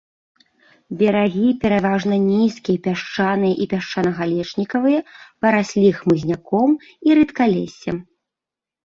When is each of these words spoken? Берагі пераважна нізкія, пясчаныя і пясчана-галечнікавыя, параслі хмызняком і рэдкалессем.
Берагі 0.99 1.49
пераважна 1.65 2.15
нізкія, 2.23 2.77
пясчаныя 2.87 3.55
і 3.65 3.67
пясчана-галечнікавыя, 3.73 4.99
параслі 5.45 5.87
хмызняком 5.99 6.69
і 7.11 7.19
рэдкалессем. 7.21 7.97